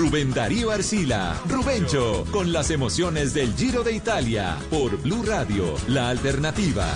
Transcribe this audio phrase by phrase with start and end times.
[0.00, 6.08] Rubén Darío Arcila, Rubencho, con las emociones del Giro de Italia, por Blue Radio, la
[6.08, 6.86] alternativa.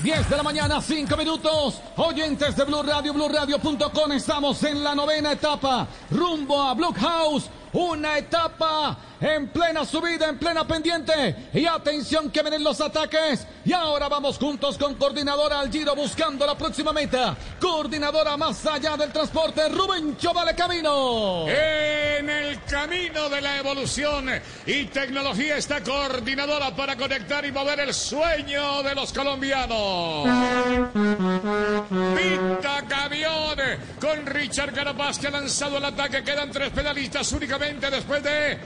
[0.00, 1.82] 10 de la mañana, 5 minutos.
[1.96, 4.12] Oyentes de Blue Radio, BlueRadio.com.
[4.12, 7.50] Estamos en la novena etapa, rumbo a Blue House.
[7.72, 11.50] Una etapa en plena subida, en plena pendiente.
[11.52, 13.46] Y atención que vienen los ataques.
[13.64, 17.36] Y ahora vamos juntos con coordinadora al Giro buscando la próxima meta.
[17.60, 21.46] Coordinadora más allá del transporte, Rubén Vale Camino.
[21.48, 24.30] En el camino de la evolución
[24.66, 30.28] y tecnología está coordinadora para conectar y mover el sueño de los colombianos.
[32.16, 33.58] Pinta camión
[34.00, 36.22] con Richard Carapaz que ha lanzado el ataque.
[36.22, 38.58] Quedan tres pedalistas únicamente después de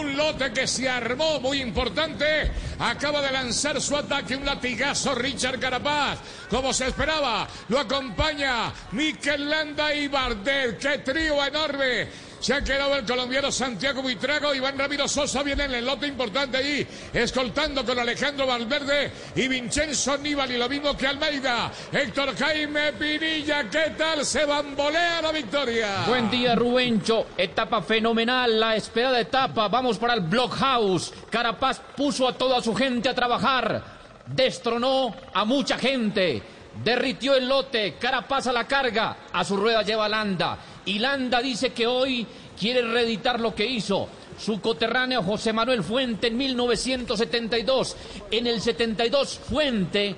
[0.00, 2.50] un lote que se armó muy importante.
[2.78, 6.18] Acaba de lanzar su ataque, un latigazo Richard Carapaz.
[6.48, 10.78] Como se esperaba, lo acompaña Mikel Landa y Bardet.
[10.78, 12.29] ¡Qué trío enorme!
[12.40, 14.54] Se ha quedado el colombiano Santiago Buitrago.
[14.54, 20.16] Iván Ramiro Sosa viene en el lote importante ahí, escoltando con Alejandro Valverde y Vincenzo
[20.16, 20.56] Nibali.
[20.56, 21.70] Lo mismo que Almeida.
[21.92, 24.24] Héctor Jaime Pinilla, ¿qué tal?
[24.24, 26.04] Se bambolea la victoria.
[26.06, 27.26] Buen día, Rubencho.
[27.36, 29.68] Etapa fenomenal, la esperada etapa.
[29.68, 31.12] Vamos para el Blockhouse.
[31.28, 33.84] Carapaz puso a toda su gente a trabajar.
[34.24, 36.42] Destronó a mucha gente.
[36.82, 40.56] Derritió el lote, Carapaz a la carga, a su rueda lleva Landa.
[40.86, 42.26] Landa dice que hoy
[42.58, 44.08] quiere reeditar lo que hizo.
[44.38, 47.96] Su coterráneo José Manuel Fuente en 1972.
[48.30, 50.14] En el 72 Fuente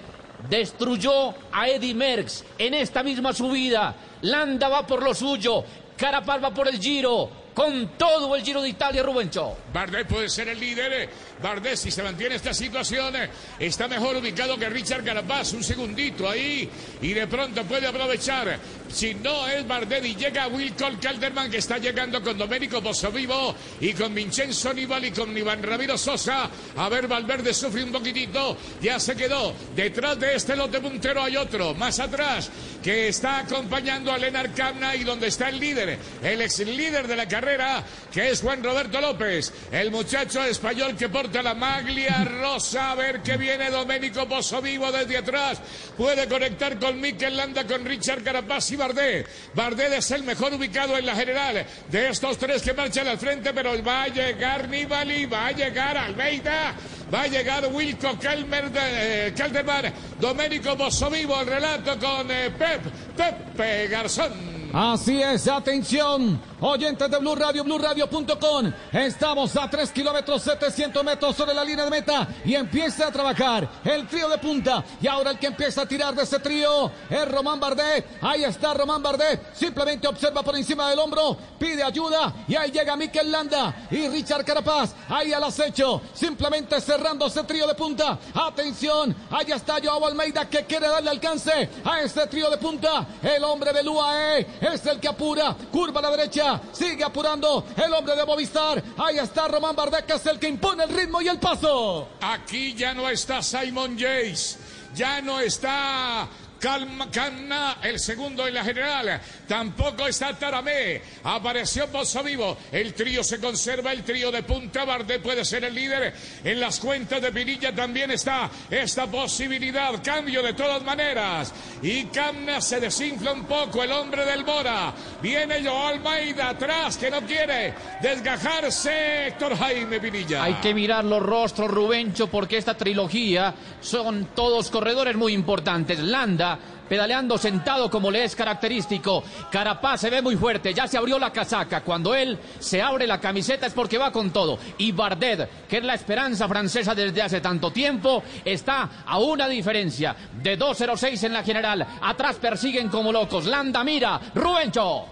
[0.49, 3.95] destruyó a Eddie Merckx en esta misma subida.
[4.23, 5.65] Landa va por lo suyo,
[5.97, 9.57] Carapaz va por el giro con todo el Giro de Italia, Rubencho.
[9.73, 11.11] Bardet puede ser el líder.
[11.41, 13.15] Bardet, si se mantiene esta situación,
[13.59, 15.53] está mejor ubicado que Richard Carapaz.
[15.53, 16.69] Un segundito ahí
[17.01, 18.59] y de pronto puede aprovechar.
[18.93, 23.93] Si no es Bardet y llega Wilcol Calderman, que está llegando con Domenico Vivo y
[23.93, 26.51] con Vincenzo Nibali y con Iván Ramiro Sosa.
[26.77, 28.57] A ver, Valverde sufre un poquitito.
[28.81, 29.55] Ya se quedó.
[29.75, 31.75] Detrás de este lote puntero hay otro.
[31.75, 32.51] Más atrás,
[32.83, 37.17] que está acompañando a Lenar Camna y donde está el líder, el ex líder de
[37.17, 42.93] la carrera que es Juan Roberto López, el muchacho español que porta la maglia rosa.
[42.93, 44.27] A ver que viene Domenico
[44.61, 45.61] Vivo desde atrás.
[45.97, 49.29] Puede conectar con Mikel Landa, con Richard Carapaz y Bardet.
[49.55, 53.53] Bardet es el mejor ubicado en la general de estos tres que marchan al frente,
[53.53, 56.75] pero va a llegar Nibali, va a llegar Almeida.
[57.13, 60.77] Va a llegar Wilco Calmer, eh, Calderman, Domenico
[61.11, 62.81] Vivo, el relato con eh, Pep,
[63.15, 64.33] Pepe Garzón.
[64.73, 68.73] Así es, atención, oyentes de Blue Radio, BlueRadio.com.
[68.93, 73.69] Estamos a 3 kilómetros 700 metros sobre la línea de meta y empieza a trabajar
[73.85, 74.85] el trío de punta.
[75.01, 78.07] Y ahora el que empieza a tirar de ese trío es Román Bardet.
[78.21, 79.55] Ahí está Román Bardet.
[79.55, 84.45] Simplemente observa por encima del hombro, pide ayuda y ahí llega Mikel Landa y Richard
[84.45, 84.95] Carapaz.
[85.09, 88.19] Ahí al acecho, simplemente cerrando ese trío de punta.
[88.35, 93.07] Atención, ahí está Joao Almeida que quiere darle alcance a este trío de punta.
[93.23, 97.93] El hombre de UAE es el que apura, curva a la derecha, sigue apurando el
[97.93, 99.77] hombre de Movistar, ahí está Román
[100.09, 102.09] es el que impone el ritmo y el paso.
[102.21, 104.59] Aquí ya no está Simon Yates,
[104.95, 106.29] ya no está
[106.63, 109.21] Calma, Calma, el segundo en la general.
[109.49, 111.03] Tampoco está Taramé.
[111.25, 112.57] Apareció Pozo Vivo.
[112.71, 113.93] El trío se conserva.
[113.93, 116.15] El trío de Punta Bardet puede ser el líder.
[116.45, 120.01] En las cuentas de Pinilla también está esta posibilidad.
[120.05, 121.53] Cambio de todas maneras.
[121.83, 123.83] Y Camna se desinfla un poco.
[123.83, 124.95] El hombre del Mora.
[125.21, 129.27] Viene Joao Almeida atrás que no quiere desgajarse.
[129.27, 130.45] Héctor Jaime Pinilla.
[130.45, 135.99] Hay que mirar los rostros, Rubencho, porque esta trilogía son todos corredores muy importantes.
[135.99, 136.52] Landa
[136.89, 139.23] pedaleando sentado como le es característico.
[139.51, 141.83] Carapaz se ve muy fuerte, ya se abrió la casaca.
[141.83, 144.59] Cuando él se abre la camiseta es porque va con todo.
[144.79, 150.15] Y Bardet, que es la esperanza francesa desde hace tanto tiempo, está a una diferencia
[150.43, 151.87] de 2.06 en la general.
[152.01, 153.47] Atrás persiguen como locos.
[153.47, 155.07] Landa mira, Rubencho.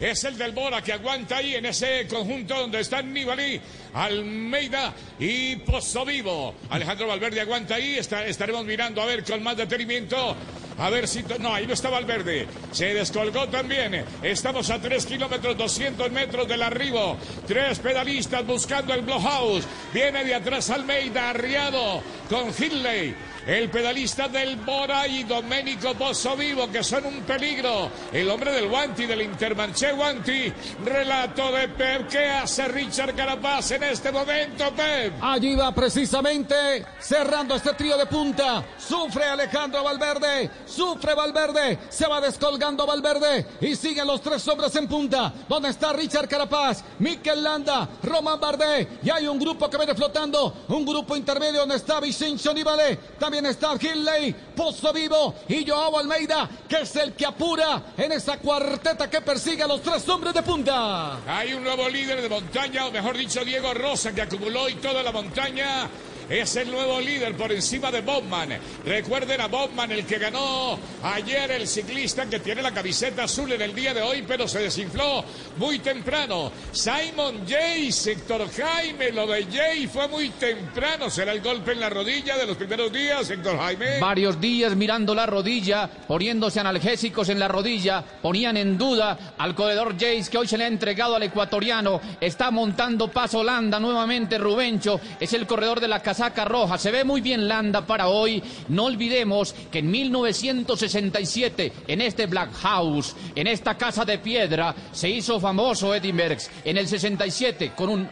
[0.00, 3.60] Es el del Bora que aguanta ahí en ese conjunto donde están Nibali,
[3.94, 6.54] Almeida y Pozo Vivo.
[6.70, 10.36] Alejandro Valverde aguanta ahí, estaremos mirando a ver con más detenimiento.
[10.78, 11.24] A ver si...
[11.38, 12.46] No, ahí no está Valverde.
[12.70, 14.04] Se descolgó también.
[14.22, 17.16] Estamos a 3 kilómetros, 200 metros del arribo.
[17.46, 19.64] Tres pedalistas buscando el Blowhouse.
[19.94, 23.14] Viene de atrás Almeida, arriado con Hinley.
[23.46, 25.94] El pedalista del Bora y Domenico
[26.36, 27.90] Vivo, que son un peligro.
[28.12, 30.52] El hombre del Guanti, del Intermanché Guanti.
[30.84, 32.08] Relato de Pep.
[32.08, 35.14] ¿Qué hace Richard Carapaz en este momento, Pep?
[35.22, 38.64] Allí va precisamente cerrando este trío de punta.
[38.78, 40.50] Sufre Alejandro Valverde.
[40.66, 41.78] Sufre Valverde.
[41.88, 43.46] Se va descolgando Valverde.
[43.60, 45.32] Y siguen los tres hombres en punta.
[45.48, 46.82] ¿Dónde está Richard Carapaz?
[46.98, 47.88] Mikel Landa.
[48.02, 49.04] Román Bardet.
[49.04, 50.64] Y hay un grupo que viene flotando.
[50.68, 52.96] Un grupo intermedio donde está Vicencio Nibale.
[53.18, 54.34] También está Hilley.
[54.54, 55.34] Pozo Vivo.
[55.48, 56.48] Y Joao Almeida.
[56.66, 60.42] Que es el que apura en esa cuarteta que persigue a los tres hombres de
[60.42, 61.18] punta.
[61.26, 65.02] Hay un nuevo líder de montaña, o mejor dicho, Diego Rosa, que acumuló hoy toda
[65.02, 65.88] la montaña
[66.28, 68.58] es el nuevo líder por encima de Bobman.
[68.84, 73.62] Recuerden a Bobman, el que ganó ayer el ciclista que tiene la camiseta azul en
[73.62, 75.24] el día de hoy, pero se desinfló
[75.56, 76.50] muy temprano.
[76.72, 81.10] Simon Jay, Héctor Jaime, lo de Jay fue muy temprano.
[81.10, 84.00] ¿Será el golpe en la rodilla de los primeros días, Héctor Jaime?
[84.00, 89.94] Varios días mirando la rodilla, poniéndose analgésicos en la rodilla, ponían en duda al corredor
[89.94, 92.00] Jace que hoy se le ha entregado al ecuatoriano.
[92.20, 96.78] Está montando paso Landa nuevamente Rubencho, es el corredor de la casa saca roja.
[96.78, 98.42] Se ve muy bien Landa para hoy.
[98.68, 105.08] No olvidemos que en 1967, en este Black House, en esta casa de piedra, se
[105.08, 106.50] hizo famoso Eddie Merckx.
[106.64, 108.08] En el 67, con un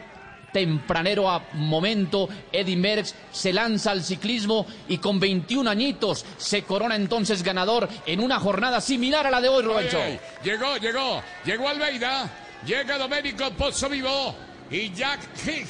[0.53, 6.95] tempranero a momento, Eddie Merckx se lanza al ciclismo y con 21 añitos se corona
[6.95, 9.97] entonces ganador en una jornada similar a la de hoy, Roberto.
[10.45, 12.31] Llegó, llegó, llegó Almeida,
[12.65, 14.33] llega Domenico Pozzo Vivo
[14.69, 15.19] y Jack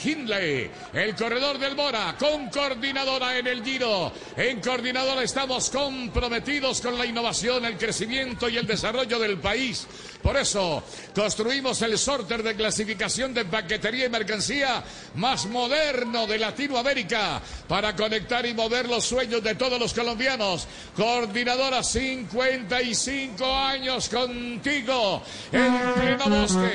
[0.04, 4.12] Hindley, el corredor del Mora, con coordinadora en el Giro.
[4.38, 9.88] En coordinadora estamos comprometidos con la innovación, el crecimiento y el desarrollo del país.
[10.22, 10.84] Por eso
[11.14, 14.84] construimos el sorter de clasificación de paquetería y mercancía
[15.16, 20.68] más moderno de Latinoamérica para conectar y mover los sueños de todos los colombianos.
[20.96, 25.22] Coordinadora 55 años contigo
[25.52, 26.72] en pleno bosque.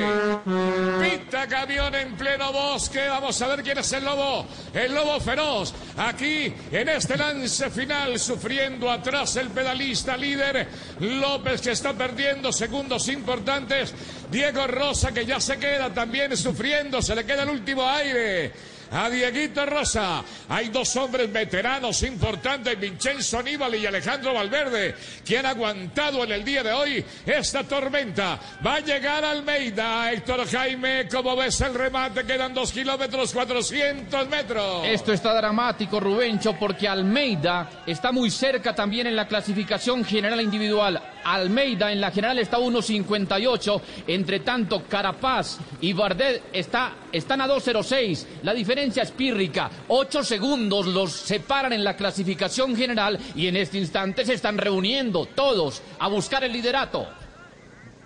[1.01, 3.07] Pita camión en pleno bosque.
[3.09, 4.47] Vamos a ver quién es el lobo.
[4.73, 5.73] El lobo feroz.
[5.97, 10.69] Aquí en este lance final sufriendo atrás el pedalista líder
[11.01, 13.95] López que está perdiendo segundos importantes
[14.31, 18.53] Diego Rosa que ya se queda también sufriendo, se le queda el último aire
[18.91, 20.23] a Dieguito Rosa.
[20.49, 24.95] Hay dos hombres veteranos importantes, Vincenzo Aníbal y Alejandro Valverde,
[25.25, 28.39] que han aguantado en el día de hoy esta tormenta.
[28.65, 34.85] Va a llegar Almeida, Héctor Jaime, como ves el remate, quedan dos kilómetros, 400 metros.
[34.87, 41.01] Esto está dramático, Rubencho, porque Almeida está muy cerca también en la clasificación general individual.
[41.25, 43.81] Almeida en la general está 1.58.
[44.07, 48.27] Entre tanto, Carapaz y Bardet está, están a 2.06.
[48.43, 49.71] La diferencia es pírrica.
[49.89, 55.27] Ocho segundos los separan en la clasificación general y en este instante se están reuniendo
[55.27, 57.07] todos a buscar el liderato.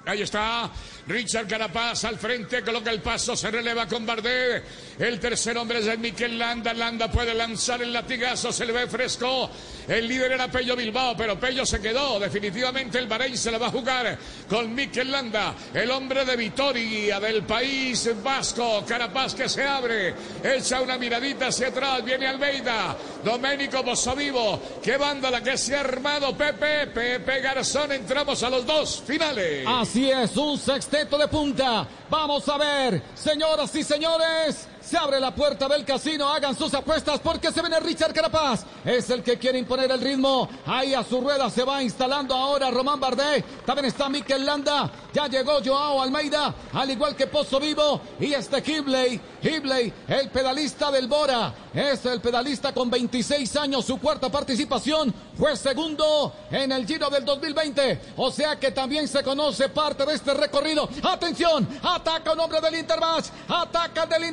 [0.06, 0.70] Ahí está
[1.06, 4.64] Richard Carapaz al frente, coloca el paso, se releva con Bardet.
[4.98, 6.72] El tercer hombre es el Miquel Landa.
[6.72, 9.50] Landa puede lanzar el latigazo, se le ve fresco.
[9.86, 12.18] El líder era Pello Bilbao, pero Pello se quedó.
[12.18, 14.18] Definitivamente el Bahrein se la va a jugar
[14.48, 18.84] con Miquel Landa, el hombre de Vitoria del país vasco.
[18.86, 22.96] Carapaz que se abre, echa una miradita hacia atrás, viene Almeida.
[23.22, 27.92] Doménico Bossovivo, qué banda la que se ha armado Pepe, Pepe Garzón.
[27.92, 29.66] Entramos a los dos finales.
[29.66, 30.58] Así es, un
[30.94, 31.88] de punta.
[32.08, 34.68] Vamos a ver, señoras y señores.
[34.84, 38.64] Se abre la puerta del casino, hagan sus apuestas porque se viene Richard Carapaz.
[38.84, 40.46] Es el que quiere imponer el ritmo.
[40.66, 43.64] Ahí a su rueda se va instalando ahora Román Bardet.
[43.64, 44.90] También está Mikel Landa.
[45.14, 48.00] Ya llegó Joao Almeida, al igual que Pozo Vivo.
[48.20, 51.54] Y este Hibley, Hibley, el pedalista del Bora.
[51.72, 55.14] Es el pedalista con 26 años, su cuarta participación.
[55.38, 58.00] Fue segundo en el Giro del 2020.
[58.18, 60.88] O sea que también se conoce parte de este recorrido.
[61.02, 63.28] Atención, ataca un hombre del Interbash.
[63.48, 64.24] Ataca el del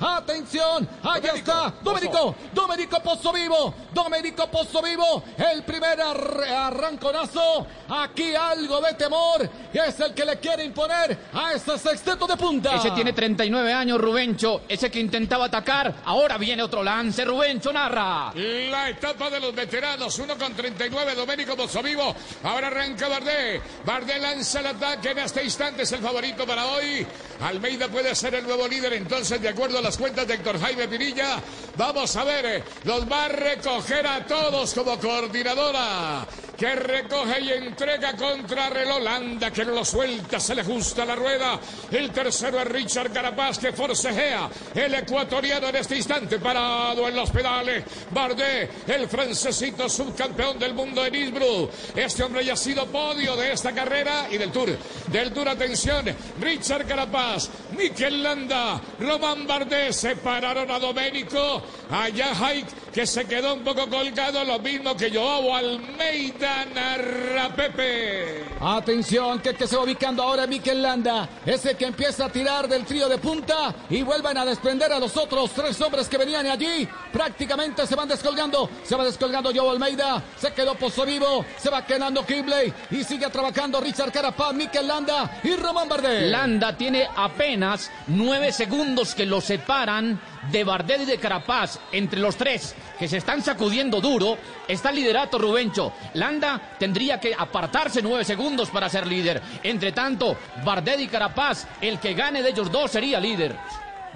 [0.00, 1.74] Atención, ahí está.
[1.82, 3.74] Domenico, Domenico Pozo Vivo.
[3.92, 5.22] Domenico Pozo Vivo.
[5.36, 7.66] El primer arranconazo.
[7.88, 9.48] Aquí algo de temor.
[9.72, 12.74] Es el que le quiere imponer a este sexteto de punta.
[12.76, 14.62] Ese tiene 39 años, Rubencho.
[14.68, 15.94] Ese que intentaba atacar.
[16.04, 17.24] Ahora viene otro lance.
[17.24, 18.32] Rubencho narra.
[18.34, 20.18] La etapa de los veteranos.
[20.18, 21.14] Uno con 39.
[21.14, 22.14] Domenico Pozo Vivo.
[22.44, 23.62] Ahora arranca Bardet.
[23.84, 25.10] Bardet lanza el ataque.
[25.10, 27.06] En este instante es el favorito para hoy.
[27.40, 30.86] Almeida puede ser el nuevo líder entonces de acuerdo a las cuentas de Héctor Jaime
[30.86, 31.42] Pirilla.
[31.76, 36.24] Vamos a ver, los va a recoger a todos como coordinadora.
[36.56, 41.60] Que recoge y entrega contra Relolanda, que no lo suelta, se le ajusta la rueda.
[41.90, 44.48] El tercero es Richard Carapaz, que forcejea.
[44.74, 47.84] El ecuatoriano en este instante parado en los pedales.
[48.10, 51.70] Bardet, el francesito subcampeón del mundo en Innsbruck.
[51.94, 54.76] Este hombre ya ha sido podio de esta carrera y del Tour.
[55.08, 56.06] Del Tour, atención,
[56.40, 63.62] Richard Carapaz, Mikel Landa, Román Bardet separaron a Domenico, allá Hike, que se quedó un
[63.62, 68.42] poco colgado, lo mismo que Joao Almeida narra Pepe.
[68.58, 72.86] Atención, que, que se va ubicando ahora Mikel Landa, ese que empieza a tirar del
[72.86, 76.88] trío de punta y vuelven a desprender a los otros tres hombres que venían allí.
[77.12, 81.84] Prácticamente se van descolgando, se va descolgando Joao Almeida, se quedó Pozo Vivo, se va
[81.84, 86.30] quedando Kibley y sigue trabajando Richard Carapaz, Mikel Landa y Román Bardet.
[86.30, 90.18] Landa tiene apenas nueve segundos que lo separan
[90.50, 91.78] de Bardet y de Carapaz.
[91.92, 94.38] Entre los tres que se están sacudiendo duro
[94.68, 95.92] está el liderato Rubencho.
[96.14, 99.42] Landa tendría que apartarse nueve segundos para ser líder.
[99.62, 103.56] Entre tanto, Bardet y Carapaz, el que gane de ellos dos sería líder.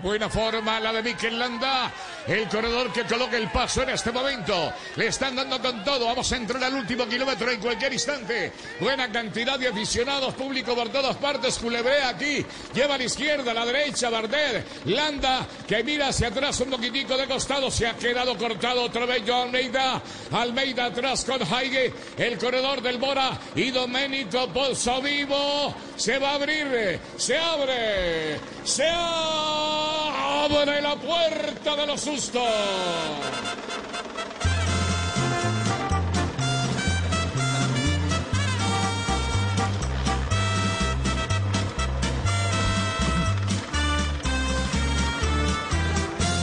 [0.02, 1.92] Buena forma la de Mikel Landa,
[2.26, 4.73] el corredor que coloca el paso en este momento.
[4.97, 6.07] Le están dando con todo.
[6.07, 8.50] Vamos a entrar al último kilómetro en cualquier instante.
[8.80, 11.59] Buena cantidad de aficionados, público por todas partes.
[11.59, 12.45] Culebrea aquí.
[12.73, 14.87] Lleva a la izquierda, a la derecha, Bardet.
[14.87, 17.71] Landa que mira hacia atrás un poquitico de costado.
[17.71, 20.00] Se ha quedado cortado otra vez Almeida.
[20.33, 23.38] Almeida atrás con Haige, el corredor del Bora.
[23.54, 25.75] Y Domenico Pozzo Vivo.
[25.97, 26.99] Se va a abrir.
[27.19, 28.40] Se abre.
[28.64, 29.89] Se abre
[30.44, 32.42] abre la puerta de los sustos.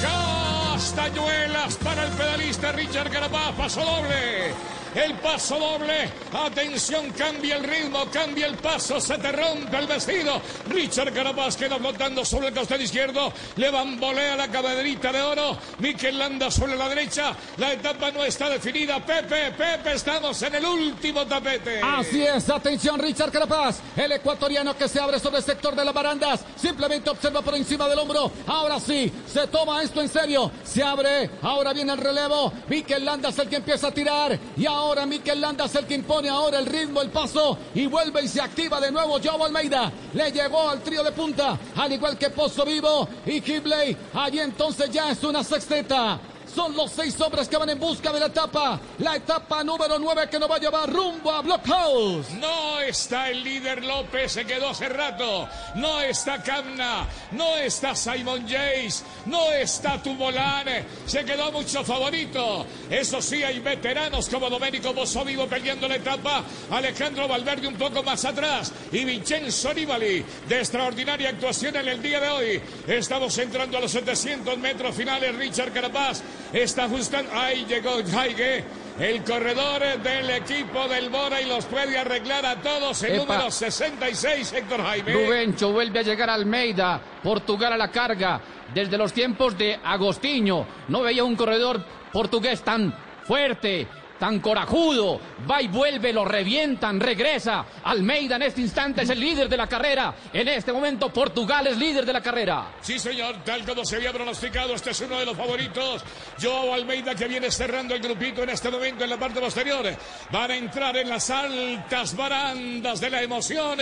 [0.02, 6.10] Castañuelas para el pedalista Richard Carapaz, paso doble el paso doble.
[6.34, 10.42] Atención, cambia el ritmo, cambia el paso, se te rompe el vestido.
[10.70, 15.58] Richard Carapaz queda flotando sobre el costado izquierdo, le bambolea la caballerita de oro.
[15.80, 19.06] Mikel Landa sobre la derecha, la etapa no está definida.
[19.06, 21.80] Pepe, Pepe, estamos en el último tapete.
[21.82, 25.94] Así es, atención Richard Carapaz, el ecuatoriano que se abre sobre el sector de las
[25.94, 28.32] barandas, simplemente observa por encima del hombro.
[28.48, 32.52] Ahora sí, se toma esto en serio, se abre, ahora viene el relevo.
[32.68, 35.86] Mikel Landa es el que empieza a tirar y ahora Ahora Mikel Landa es el
[35.86, 39.44] que impone ahora el ritmo, el paso y vuelve y se activa de nuevo Joao
[39.44, 39.92] Almeida.
[40.14, 43.98] Le llegó al trío de punta, al igual que Pozo Vivo y Kibley.
[44.14, 46.18] Allí entonces ya es una sexteta.
[46.58, 48.80] Son los seis hombres que van en busca de la etapa.
[48.98, 52.32] La etapa número nueve que nos va a llevar rumbo a Blockhouse.
[52.32, 55.48] No está el líder López, se quedó hace rato.
[55.76, 57.06] No está Camna.
[57.34, 59.04] No está Simon Jace.
[59.28, 60.84] No está Tumolane.
[61.06, 62.66] Se quedó mucho favorito.
[62.90, 64.96] Eso sí, hay veteranos como Domenico
[65.26, 66.44] Vivo peleando la etapa.
[66.72, 68.74] Alejandro Valverde un poco más atrás.
[68.92, 72.62] Y Vincenzo Nibali de extraordinaria actuación en el día de hoy.
[72.88, 75.36] Estamos entrando a los 700 metros finales.
[75.36, 76.24] Richard Carapaz
[76.54, 77.32] Está ajustando.
[77.34, 78.64] Ahí llegó Jaige.
[79.00, 83.04] El corredor del equipo del Bora y los puede arreglar a todos.
[83.04, 85.14] El número 66, Héctor Jaime.
[85.14, 87.00] Rubencho vuelve a llegar a Almeida.
[87.22, 88.42] Portugal a la carga.
[88.74, 90.66] Desde los tiempos de Agostinho.
[90.88, 92.94] No veía un corredor portugués tan
[93.26, 93.88] fuerte,
[94.20, 95.20] tan corajudo,
[95.50, 97.66] va y vuelve, lo revientan, regresa.
[97.84, 100.14] Almeida en este instante es el líder de la carrera.
[100.34, 102.76] En este momento Portugal es líder de la carrera.
[102.82, 106.04] Sí, señor, tal como se había pronosticado, este es uno de los favoritos.
[106.42, 109.86] Joao Almeida que viene cerrando el grupito en este momento en la parte posterior.
[110.32, 113.80] Van a entrar en las altas barandas de la emoción.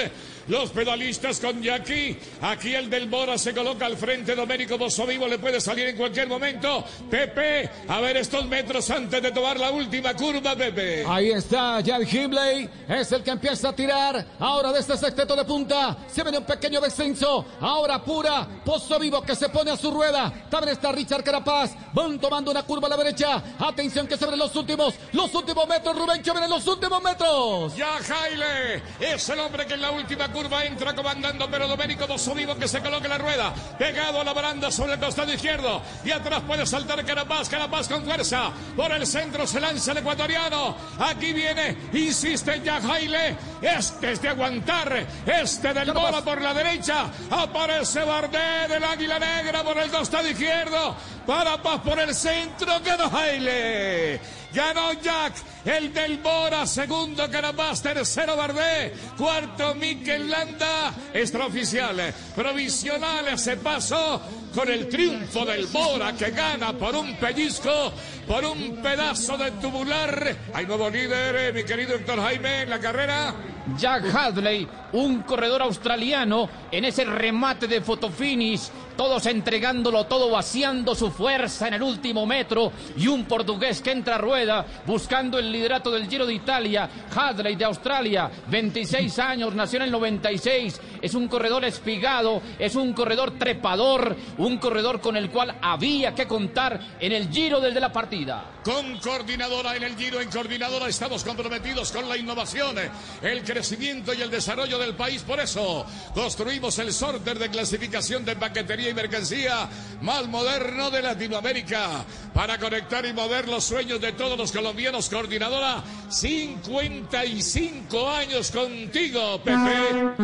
[0.47, 2.17] Los pedalistas con Jackie.
[2.41, 4.35] Aquí el del Bora se coloca al frente.
[4.35, 4.77] Domenico
[5.07, 6.83] Vivo le puede salir en cualquier momento.
[7.09, 10.24] Pepe, a ver estos metros antes de tomar la última curva,
[10.57, 11.05] Pepe.
[11.07, 12.69] Ahí está Jan Himley.
[12.87, 14.25] Es el que empieza a tirar.
[14.39, 15.97] Ahora de este sexteto de punta.
[16.07, 17.45] Se viene un pequeño descenso.
[17.59, 18.47] Ahora pura.
[18.63, 20.31] Pozo Vivo que se pone a su rueda.
[20.49, 21.71] También está Richard Carapaz.
[21.93, 23.41] Van tomando una curva a la derecha.
[23.59, 24.95] Atención que se ven los últimos.
[25.13, 25.97] Los últimos metros.
[25.97, 27.75] Rubén que vienen los últimos metros.
[27.75, 32.05] Ya Jaile es el hombre que en la última curva entra comandando, pero Domenico
[32.35, 36.11] Vivo que se coloca la rueda, pegado a la baranda sobre el costado izquierdo, y
[36.11, 41.33] atrás puede saltar Carapaz, Carapaz con fuerza, por el centro se lanza el ecuatoriano, aquí
[41.33, 48.03] viene, insiste ya Jaile, este es de aguantar, este del Bora por la derecha, aparece
[48.03, 50.95] Bardet del Águila Negra por el costado izquierdo,
[51.27, 54.19] Carapaz por el centro, quedó Jaile.
[54.53, 55.33] Ganó Jack,
[55.65, 64.21] el del Bora, segundo Carapaz, tercero Bardet, cuarto Mikel Landa, extraoficial, provisional, se pasó
[64.55, 67.91] con el triunfo del Bora que gana por un pellizco,
[68.25, 70.35] por un pedazo de tubular.
[70.53, 73.35] Hay nuevo líder, eh, mi querido Héctor Jaime, en la carrera.
[73.77, 81.11] Jack Hadley, un corredor australiano, en ese remate de fotofinish, todos entregándolo todo, vaciando su
[81.11, 85.91] fuerza en el último metro, y un portugués que entra a rueda buscando el liderato
[85.91, 91.27] del Giro de Italia, Hadley de Australia, 26 años, nació en el 96, es un
[91.27, 97.11] corredor espigado, es un corredor trepador, un corredor con el cual había que contar en
[97.11, 98.54] el Giro del de la partida.
[98.65, 102.75] Con coordinadora en el Giro, en coordinadora estamos comprometidos con la innovación,
[103.21, 105.21] el crecimiento y el desarrollo del país.
[105.21, 109.69] Por eso construimos el sorter de clasificación de paquetería y mercancía
[110.01, 112.03] más moderno de Latinoamérica
[112.33, 115.11] para conectar y mover los sueños de todos los colombianos.
[115.11, 120.15] Coordinadora, 55 años contigo, Pepe.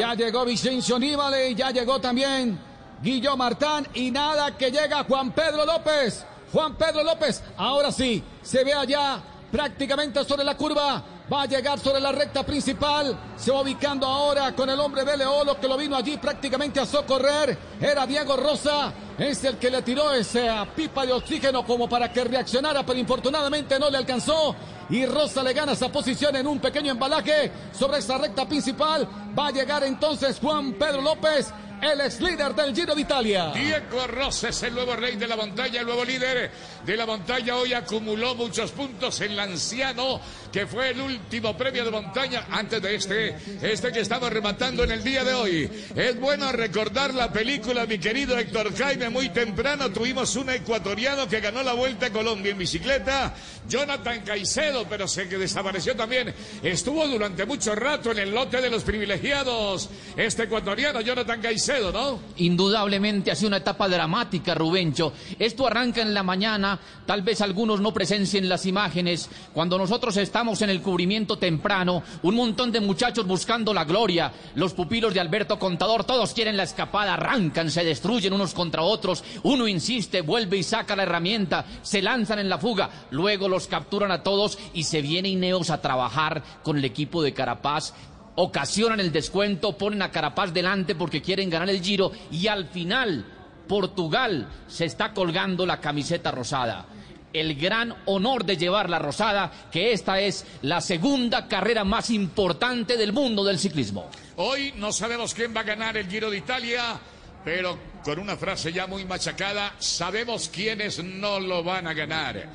[0.00, 2.58] Ya llegó Vicencio Nívale, ya llegó también
[3.00, 6.26] Guillo Martán y nada que llega Juan Pedro López.
[6.52, 11.02] Juan Pedro López, ahora sí, se ve allá prácticamente sobre la curva.
[11.32, 13.16] Va a llegar sobre la recta principal.
[13.36, 16.84] Se va ubicando ahora con el hombre de Leolo que lo vino allí prácticamente a
[16.84, 17.56] socorrer.
[17.80, 18.92] Era Diego Rosa.
[19.18, 23.78] Es el que le tiró esa pipa de oxígeno como para que reaccionara, pero infortunadamente
[23.78, 24.54] no le alcanzó.
[24.90, 29.08] Y Rosa le gana esa posición en un pequeño embalaje sobre esa recta principal.
[29.38, 31.50] Va a llegar entonces Juan Pedro López
[31.82, 33.50] el ex líder del Giro de Italia.
[33.52, 36.50] Diego Rosa es el nuevo rey de la montaña, el nuevo líder
[36.86, 37.56] de la montaña.
[37.56, 40.20] Hoy acumuló muchos puntos en el anciano,
[40.52, 44.90] que fue el último premio de montaña antes de este, este que estamos rematando en
[44.90, 45.70] el día de hoy.
[45.96, 49.08] Es bueno recordar la película, mi querido Héctor Jaime.
[49.08, 53.34] Muy temprano tuvimos un ecuatoriano que ganó la Vuelta a Colombia en bicicleta,
[53.66, 56.34] Jonathan Caicedo, pero se que desapareció también.
[56.62, 59.88] Estuvo durante mucho rato en el lote de los privilegiados.
[60.16, 62.20] Este ecuatoriano, Jonathan Caicedo.
[62.36, 65.14] Indudablemente ha sido una etapa dramática, Rubencho.
[65.38, 69.30] Esto arranca en la mañana, tal vez algunos no presencien las imágenes.
[69.54, 74.74] Cuando nosotros estamos en el cubrimiento temprano, un montón de muchachos buscando la gloria, los
[74.74, 79.22] pupilos de Alberto Contador, todos quieren la escapada, arrancan, se destruyen unos contra otros.
[79.44, 84.10] Uno insiste, vuelve y saca la herramienta, se lanzan en la fuga, luego los capturan
[84.10, 87.94] a todos y se viene Ineos a trabajar con el equipo de Carapaz
[88.34, 93.26] ocasionan el descuento, ponen a Carapaz delante porque quieren ganar el Giro y al final
[93.68, 96.86] Portugal se está colgando la camiseta rosada.
[97.32, 102.96] El gran honor de llevar la rosada, que esta es la segunda carrera más importante
[102.96, 104.10] del mundo del ciclismo.
[104.36, 106.98] Hoy no sabemos quién va a ganar el Giro de Italia,
[107.44, 112.48] pero con una frase ya muy machacada, sabemos quiénes no lo van a ganar.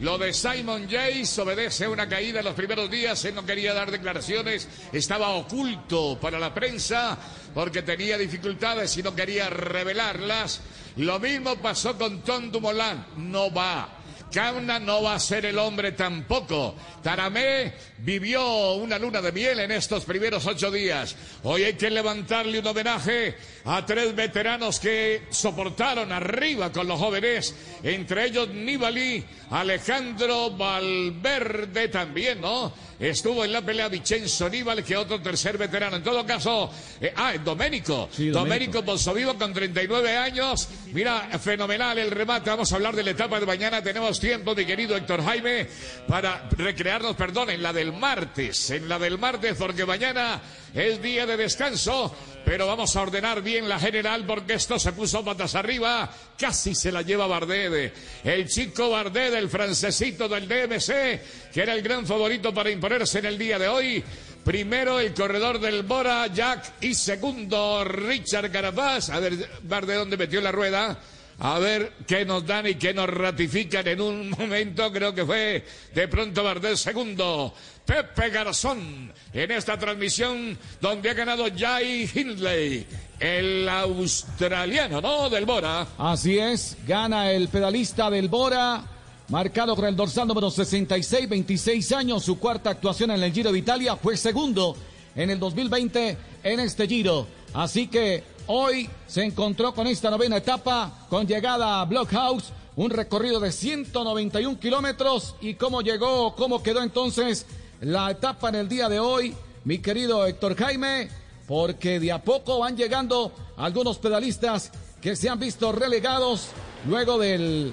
[0.00, 3.24] Lo de Simon Yates obedece a una caída en los primeros días.
[3.24, 7.16] Él no quería dar declaraciones, estaba oculto para la prensa
[7.54, 10.60] porque tenía dificultades y no quería revelarlas.
[10.96, 13.04] Lo mismo pasó con Tom Dumoulin.
[13.18, 13.88] No va.
[14.34, 16.74] Kauna no va a ser el hombre tampoco.
[17.04, 21.14] Taramé vivió una luna de miel en estos primeros ocho días.
[21.44, 27.54] Hoy hay que levantarle un homenaje a tres veteranos que soportaron arriba con los jóvenes,
[27.84, 32.72] entre ellos Nibali, Alejandro Valverde también, ¿no?
[32.98, 35.96] Estuvo en la pelea Vicenzo Nibali, que otro tercer veterano.
[35.96, 38.08] En todo caso, eh, ah, Doménico.
[38.12, 40.68] Sí, Doménico Bolsovivo con 39 años.
[40.92, 42.50] Mira, fenomenal el remate.
[42.50, 43.82] Vamos a hablar de la etapa de mañana.
[43.82, 45.66] Tenemos tiempo, mi querido Héctor Jaime,
[46.06, 48.70] para recrearnos, perdón, en la del martes.
[48.70, 50.40] En la del martes, porque mañana
[50.74, 52.14] es día de descanso.
[52.44, 56.10] Pero vamos a ordenar bien la general porque esto se puso patas arriba.
[56.38, 57.94] Casi se la lleva Bardet.
[58.22, 63.24] El chico Bardet, el francesito del DMC, que era el gran favorito para imponerse en
[63.24, 64.04] el día de hoy.
[64.44, 69.08] Primero el corredor del Bora, Jack, y segundo Richard Carapaz.
[69.08, 70.98] A ver, Bardet, ¿dónde metió la rueda?
[71.38, 74.92] A ver qué nos dan y qué nos ratifican en un momento.
[74.92, 77.54] Creo que fue de pronto Bardet segundo.
[77.86, 82.86] Pepe Garzón en esta transmisión donde ha ganado Jay Hindley,
[83.18, 85.30] el australiano, ¿no?
[85.30, 85.86] Del Bora.
[85.96, 88.93] Así es, gana el pedalista del Bora.
[89.28, 93.58] Marcado con el dorsal número 66, 26 años, su cuarta actuación en el Giro de
[93.58, 94.76] Italia, fue segundo
[95.16, 97.26] en el 2020 en este Giro.
[97.54, 103.40] Así que hoy se encontró con esta novena etapa, con llegada a Blockhouse, un recorrido
[103.40, 105.36] de 191 kilómetros.
[105.40, 107.46] ¿Y cómo llegó, cómo quedó entonces
[107.80, 109.34] la etapa en el día de hoy,
[109.64, 111.08] mi querido Héctor Jaime?
[111.48, 116.48] Porque de a poco van llegando algunos pedalistas que se han visto relegados
[116.86, 117.72] luego del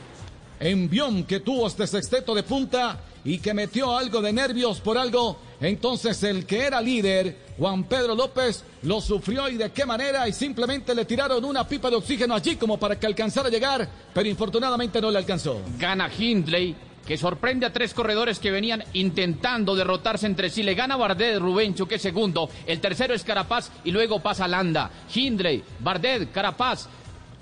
[0.62, 5.38] envión que tuvo este sexteto de punta y que metió algo de nervios por algo
[5.60, 10.34] Entonces el que era líder, Juan Pedro López, lo sufrió y de qué manera y
[10.34, 14.28] simplemente le tiraron una pipa de oxígeno allí como para que alcanzara a llegar, pero
[14.28, 15.62] infortunadamente no le alcanzó.
[15.78, 20.64] Gana Hindley, que sorprende a tres corredores que venían intentando derrotarse entre sí.
[20.64, 22.50] Le gana Bardet, Rubencho, que es segundo.
[22.66, 24.90] El tercero es Carapaz y luego pasa Landa.
[25.14, 26.88] Hindley, Bardet, Carapaz.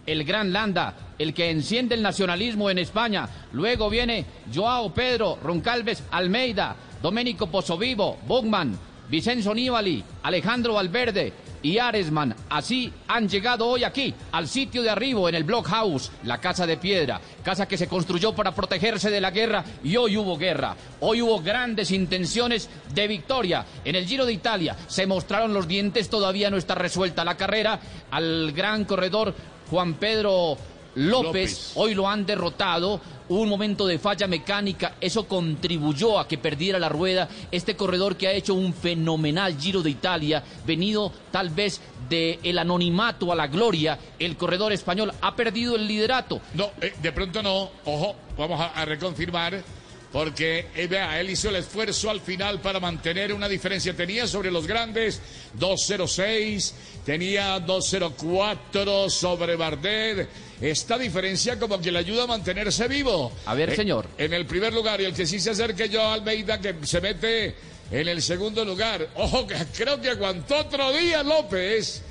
[0.06, 3.30] El gran Landa, el que enciende el nacionalismo en España.
[3.52, 8.78] Luego viene Joao Pedro, Roncalves, Almeida, Domenico Pozzovivo, Bogman,
[9.10, 12.36] Vicenzo Nibali, Alejandro Valverde y Aresman.
[12.50, 16.78] Así han llegado hoy aquí, al sitio de arribo, en el Blockhouse, la casa de
[16.78, 20.76] piedra, casa que se construyó para protegerse de la guerra y hoy hubo guerra.
[21.00, 23.66] Hoy hubo grandes intenciones de victoria.
[23.84, 27.80] En el Giro de Italia se mostraron los dientes, todavía no está resuelta la carrera.
[28.12, 29.34] Al gran corredor
[29.70, 30.58] Juan Pedro
[30.96, 31.72] López, López.
[31.76, 33.00] hoy lo han derrotado.
[33.30, 37.30] Hubo un momento de falla mecánica, eso contribuyó a que perdiera la rueda.
[37.52, 43.32] Este corredor que ha hecho un fenomenal Giro de Italia, venido tal vez del anonimato
[43.32, 46.42] a la gloria, el corredor español ha perdido el liderato.
[46.56, 47.70] No, eh, de pronto no.
[47.86, 49.64] Ojo, vamos a, a reconfirmar.
[50.12, 53.96] Porque eh, vea, él hizo el esfuerzo al final para mantener una diferencia.
[53.96, 55.22] Tenía sobre los grandes
[55.60, 56.74] 2.06,
[57.06, 60.28] tenía 2.04 sobre Bardet.
[60.62, 63.32] Esta diferencia como que le ayuda a mantenerse vivo.
[63.46, 64.08] A ver, Eh, señor.
[64.18, 67.56] En el primer lugar, y el que sí se acerque yo Almeida, que se mete
[67.92, 69.08] en el segundo lugar.
[69.16, 72.02] Ojo, que creo que aguantó otro día López.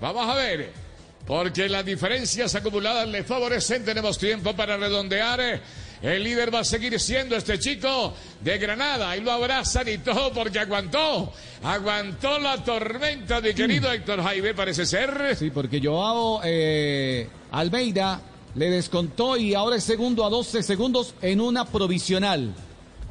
[0.00, 0.70] Vamos a ver.
[1.26, 3.82] Porque las diferencias acumuladas le favorecen.
[3.84, 5.60] Tenemos tiempo para redondear.
[6.04, 8.12] El líder va a seguir siendo este chico
[8.42, 9.16] de Granada.
[9.16, 11.32] Y lo abrazan y todo porque aguantó.
[11.62, 15.34] Aguantó la tormenta de querido Héctor Jaime, parece ser.
[15.34, 18.20] Sí, porque Joao eh, Almeida
[18.54, 22.52] le descontó y ahora es segundo a 12 segundos en una provisional.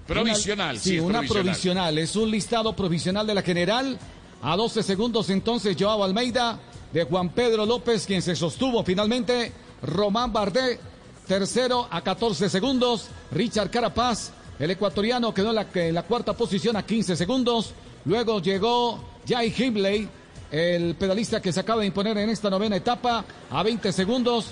[0.05, 1.43] Provisional, Una- sí, sí, una provisional.
[1.45, 1.97] provisional.
[1.97, 3.97] Es un listado provisional de la general.
[4.43, 6.59] A 12 segundos entonces Joao Almeida
[6.91, 9.51] de Juan Pedro López, quien se sostuvo finalmente.
[9.81, 10.79] Román Bardet,
[11.27, 13.07] tercero a 14 segundos.
[13.31, 17.73] Richard Carapaz, el ecuatoriano, quedó en la, cuarta posición a 15 segundos.
[18.05, 20.09] Luego llegó Jai Himley,
[20.51, 24.47] el pedalista que se acaba de imponer en esta novena etapa, a 20 segundos.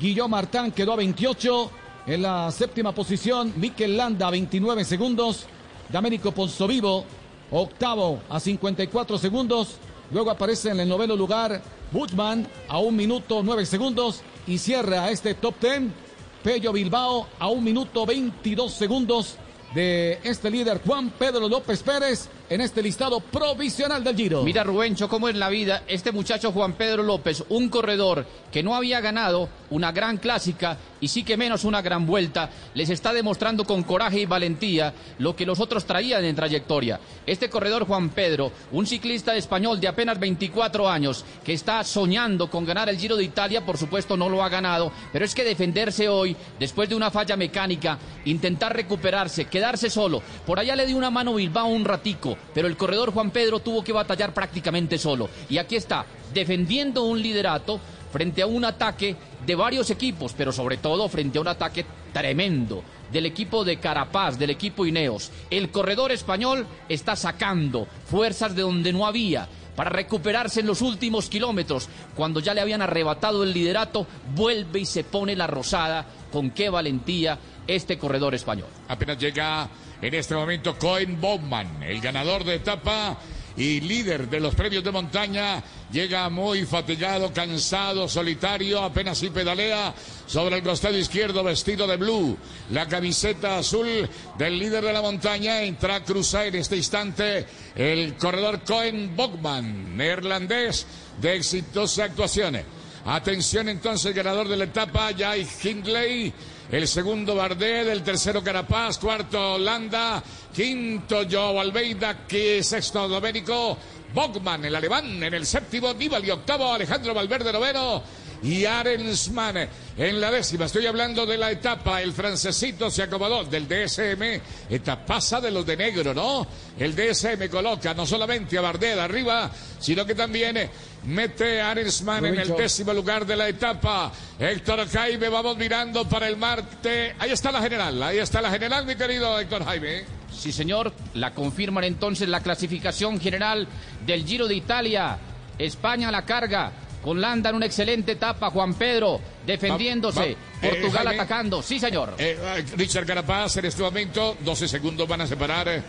[0.00, 1.70] Guillaume Martán quedó a 28.
[2.06, 5.46] En la séptima posición, Mikel Landa, 29 segundos.
[5.88, 7.04] Domenico Ponzovivo,
[7.50, 9.76] octavo a 54 segundos.
[10.12, 14.22] Luego aparece en el noveno lugar Buchman a un minuto 9 segundos.
[14.46, 16.05] Y cierra este top 10
[16.46, 19.34] Pello Bilbao a un minuto 22 segundos
[19.74, 24.42] de este líder Juan Pedro López Pérez en este listado provisional del Giro.
[24.42, 28.74] Mira Rubencho cómo es la vida, este muchacho Juan Pedro López, un corredor que no
[28.74, 33.64] había ganado una gran clásica y sí que menos una gran vuelta, les está demostrando
[33.64, 37.00] con coraje y valentía lo que los otros traían en trayectoria.
[37.26, 42.64] Este corredor Juan Pedro, un ciclista español de apenas 24 años, que está soñando con
[42.64, 46.08] ganar el Giro de Italia, por supuesto no lo ha ganado, pero es que defenderse
[46.08, 51.10] hoy, después de una falla mecánica, intentar recuperarse, quedarse solo, por allá le dio una
[51.10, 55.28] mano Bilbao un ratico, pero el corredor Juan Pedro tuvo que batallar prácticamente solo.
[55.48, 57.80] Y aquí está, defendiendo un liderato
[58.12, 62.82] frente a un ataque de varios equipos, pero sobre todo frente a un ataque tremendo
[63.12, 65.30] del equipo de Carapaz, del equipo Ineos.
[65.50, 71.28] El corredor español está sacando fuerzas de donde no había para recuperarse en los últimos
[71.28, 71.88] kilómetros.
[72.16, 76.06] Cuando ya le habían arrebatado el liderato, vuelve y se pone la rosada.
[76.32, 78.68] Con qué valentía este corredor español.
[78.88, 79.68] Apenas llega
[80.02, 83.18] en este momento Cohen Bowman, el ganador de etapa
[83.56, 85.62] y líder de los premios de montaña.
[85.90, 89.94] Llega muy fatigado, cansado, solitario, apenas si pedalea
[90.26, 92.36] sobre el costado izquierdo vestido de blue.
[92.70, 98.14] La camiseta azul del líder de la montaña entra a cruzar en este instante el
[98.16, 100.86] corredor Cohen Bogman, neerlandés
[101.20, 102.75] de exitosa actuación.
[103.06, 106.32] Atención entonces, ganador de la etapa, Jai Hindley.
[106.72, 110.20] El segundo Bardet, el tercero Carapaz, cuarto Holanda,
[110.52, 113.78] quinto Joao Almeida, que sexto Domenico
[114.12, 118.02] Bogman, el alemán, en el séptimo Nibali, octavo Alejandro Valverde noveno
[118.42, 119.68] y Arensman.
[119.96, 120.66] En la décima.
[120.66, 125.76] Estoy hablando de la etapa, el francesito se acomodó del DSM, etapasa de los de
[125.76, 126.46] negro, ¿no?
[126.78, 130.68] El DSM coloca no solamente a Bardet arriba, sino que también
[131.06, 134.12] mete a Arensman en el décimo lugar de la etapa.
[134.38, 137.14] Héctor Jaime, vamos mirando para el Marte.
[137.18, 140.04] Ahí está la general, ahí está la general, mi querido Héctor Jaime.
[140.32, 143.66] Sí, señor, la confirman entonces la clasificación general
[144.04, 145.18] del Giro de Italia.
[145.58, 146.70] España a la carga,
[147.02, 151.14] con Landa en una excelente etapa, Juan Pedro defendiéndose, Va- va- Portugal eh, Jaime.
[151.22, 151.62] atacando.
[151.62, 152.14] Sí, señor.
[152.18, 155.82] Eh, eh, Richard Carapaz en este momento, 12 segundos van a separar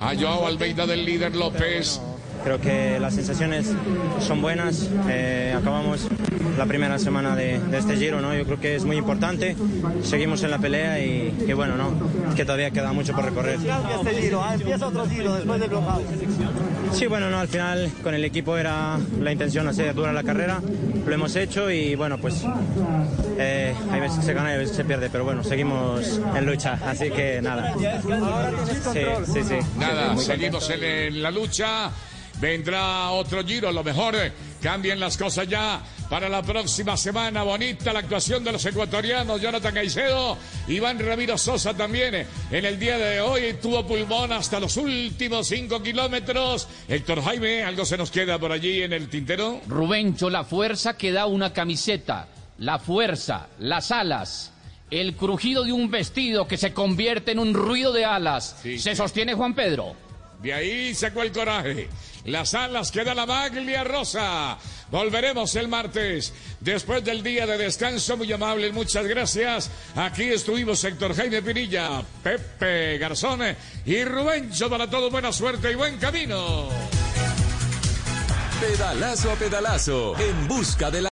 [0.00, 2.00] a Joao Almeida del líder López.
[2.44, 3.72] Creo que las sensaciones
[4.20, 4.90] son buenas.
[5.08, 6.08] Eh, acabamos
[6.58, 8.34] la primera semana de, este giro, ¿no?
[8.34, 9.56] Yo creo que es muy importante.
[10.02, 11.92] Seguimos en la pelea y que bueno, ¿no?
[12.34, 13.58] Que todavía queda mucho por recorrer.
[13.60, 14.54] Este giro, ¿ah?
[14.54, 16.02] empieza otro giro después del bloqueo.
[16.92, 20.60] Sí, bueno, no, al final con el equipo era la intención hacer dura la carrera.
[21.06, 22.44] Lo hemos hecho y bueno, pues
[23.38, 26.20] eh, hay veces que se gana y hay veces que se pierde, pero bueno, seguimos
[26.34, 27.74] en lucha, así que nada.
[28.92, 29.00] Sí,
[29.32, 29.56] sí, sí.
[29.78, 31.90] Nada, seguimos en la lucha.
[32.42, 37.44] Vendrá otro giro, a lo mejor eh, cambien las cosas ya para la próxima semana.
[37.44, 42.16] Bonita la actuación de los ecuatorianos, Jonathan Caicedo, Iván Ramiro Sosa también.
[42.16, 46.66] Eh, en el día de hoy tuvo pulmón hasta los últimos cinco kilómetros.
[46.88, 49.60] Héctor Jaime, ¿algo se nos queda por allí en el tintero?
[49.68, 52.26] Rubencho, la fuerza que da una camiseta,
[52.58, 54.52] la fuerza, las alas.
[54.90, 58.56] El crujido de un vestido que se convierte en un ruido de alas.
[58.62, 59.94] ¿Se sostiene Juan Pedro?
[60.42, 61.88] De ahí sacó el coraje.
[62.24, 64.58] Las alas queda la maglia rosa.
[64.90, 68.16] Volveremos el martes, después del día de descanso.
[68.16, 69.70] Muy amable, muchas gracias.
[69.96, 73.40] Aquí estuvimos Héctor Jaime Pinilla, Pepe Garzón
[73.86, 74.68] y Rubencho.
[74.68, 76.68] Para todo, buena suerte y buen camino.
[78.60, 81.00] Pedalazo a pedalazo, en busca de la